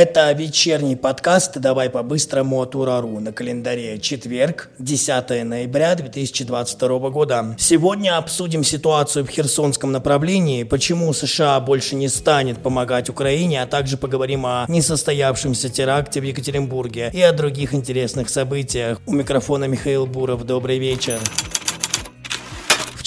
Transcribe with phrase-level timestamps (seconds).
[0.00, 7.56] Это вечерний подкаст «Давай по-быстрому» от Урару на календаре четверг, 10 ноября 2022 года.
[7.58, 13.96] Сегодня обсудим ситуацию в Херсонском направлении, почему США больше не станет помогать Украине, а также
[13.96, 19.00] поговорим о несостоявшемся теракте в Екатеринбурге и о других интересных событиях.
[19.04, 20.44] У микрофона Михаил Буров.
[20.46, 21.18] Добрый вечер.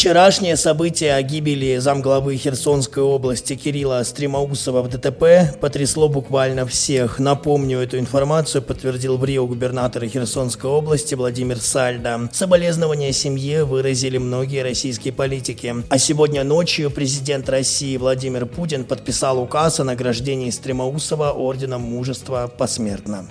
[0.00, 7.18] Вчерашнее событие о гибели замглавы Херсонской области Кирилла Стримаусова в ДТП потрясло буквально всех.
[7.18, 12.30] Напомню, эту информацию подтвердил в Рио губернатор Херсонской области Владимир Сальда.
[12.32, 15.74] Соболезнования семье выразили многие российские политики.
[15.90, 23.26] А сегодня ночью президент России Владимир Путин подписал указ о награждении Стримаусова орденом мужества посмертно.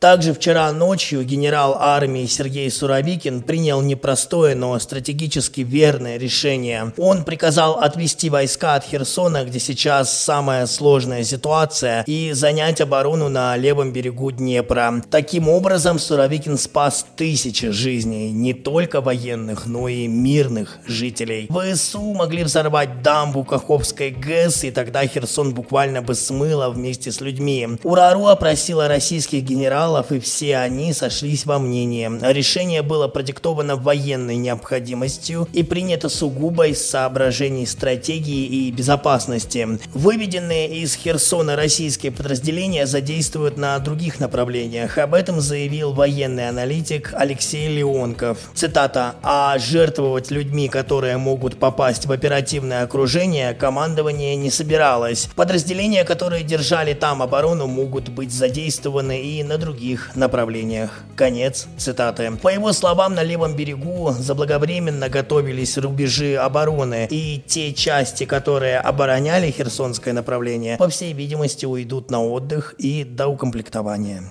[0.00, 6.92] Также вчера ночью генерал армии Сергей Суровикин принял непростое, но стратегически верное решение.
[6.98, 13.56] Он приказал отвести войска от Херсона, где сейчас самая сложная ситуация, и занять оборону на
[13.56, 15.02] левом берегу Днепра.
[15.10, 21.48] Таким образом, Суровикин спас тысячи жизней, не только военных, но и мирных жителей.
[21.50, 27.66] ВСУ могли взорвать дамбу Каховской ГЭС, и тогда Херсон буквально бы смыло вместе с людьми.
[27.82, 32.10] Урару опросила российских генералов генералов, и все они сошлись во мнении.
[32.32, 39.78] Решение было продиктовано военной необходимостью и принято сугубо из соображений стратегии и безопасности.
[39.94, 44.98] Выведенные из Херсона российские подразделения задействуют на других направлениях.
[44.98, 48.38] Об этом заявил военный аналитик Алексей Леонков.
[48.54, 49.14] Цитата.
[49.22, 55.28] «А жертвовать людьми, которые могут попасть в оперативное окружение, командование не собиралось.
[55.34, 60.90] Подразделения, которые держали там оборону, могут быть задействованы и на других других направлениях.
[61.14, 62.32] Конец цитаты.
[62.42, 69.50] По его словам, на левом берегу заблаговременно готовились рубежи обороны, и те части, которые обороняли
[69.52, 74.24] Херсонское направление, по всей видимости, уйдут на отдых и до укомплектования.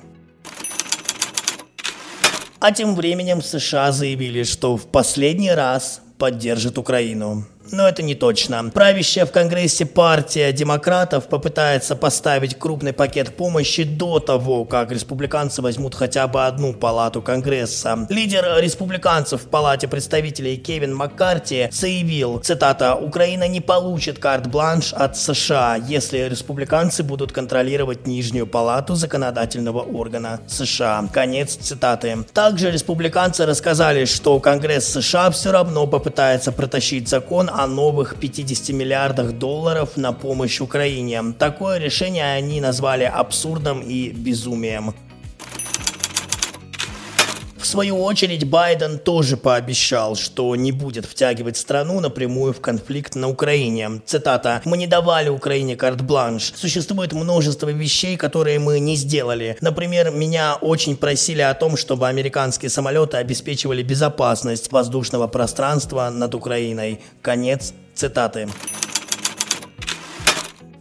[2.60, 7.46] А тем временем США заявили, что в последний раз поддержит Украину.
[7.72, 8.70] Но это не точно.
[8.74, 15.96] Правящая в Конгрессе партия демократов попытается поставить крупный пакет помощи до того, как республиканцы возьмут
[15.96, 18.08] хотя бы одну палату Конгресса.
[18.10, 25.76] Лидер республиканцев в Палате представителей Кевин Маккарти заявил, цитата, «Украина не получит карт-бланш от США,
[25.76, 31.08] если республиканцы будут контролировать нижнюю палату законодательного органа США».
[31.12, 32.26] Конец цитаты.
[32.34, 39.34] Также республиканцы рассказали, что Конгресс США все равно попытается протащить закон о новых 50 миллиардах
[39.34, 41.34] долларов на помощь Украине.
[41.40, 44.94] Такое решение они назвали абсурдом и безумием.
[47.68, 54.00] Свою очередь Байден тоже пообещал, что не будет втягивать страну напрямую в конфликт на Украине.
[54.06, 54.62] Цитата.
[54.64, 56.54] «Мы не давали Украине карт-бланш.
[56.56, 59.58] Существует множество вещей, которые мы не сделали.
[59.60, 67.02] Например, меня очень просили о том, чтобы американские самолеты обеспечивали безопасность воздушного пространства над Украиной».
[67.22, 68.48] Конец цитаты.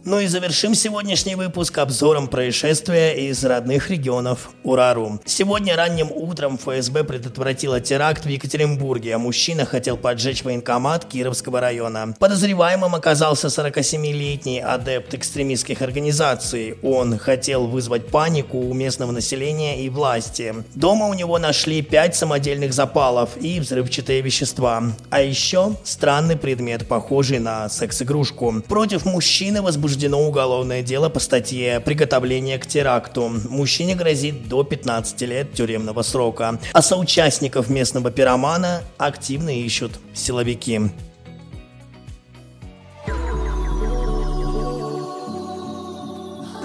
[0.09, 5.19] Ну и завершим сегодняшний выпуск обзором происшествия из родных регионов Урару.
[5.25, 12.15] Сегодня ранним утром ФСБ предотвратила теракт в Екатеринбурге, а мужчина хотел поджечь военкомат Кировского района.
[12.19, 16.77] Подозреваемым оказался 47-летний адепт экстремистских организаций.
[16.83, 20.55] Он хотел вызвать панику у местного населения и власти.
[20.73, 24.83] Дома у него нашли 5 самодельных запалов и взрывчатые вещества.
[25.09, 28.63] А еще странный предмет, похожий на секс-игрушку.
[28.69, 33.31] Против мужчины возбужден возбуждено уголовное дело по статье «Приготовление к теракту».
[33.49, 36.59] Мужчине грозит до 15 лет тюремного срока.
[36.71, 40.81] А соучастников местного пиромана активно ищут силовики.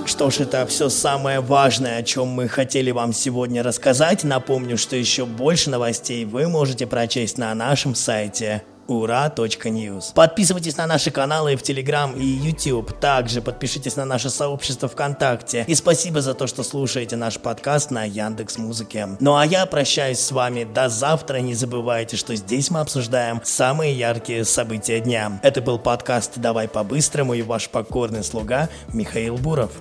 [0.05, 4.25] Что ж, это все самое важное, о чем мы хотели вам сегодня рассказать.
[4.25, 8.63] Напомню, что еще больше новостей вы можете прочесть на нашем сайте
[9.01, 10.15] ура.news.
[10.15, 12.99] Подписывайтесь на наши каналы в Телеграм и YouTube.
[12.99, 15.65] Также подпишитесь на наше сообщество ВКонтакте.
[15.67, 19.09] И спасибо за то, что слушаете наш подкаст на Яндекс Музыке.
[19.21, 21.39] Ну а я прощаюсь с вами до завтра.
[21.39, 25.41] Не забывайте, что здесь мы обсуждаем самые яркие события дня.
[25.43, 29.73] Это был подкаст «Давай по-быстрому» и ваш покорный слуга Михаил Буров.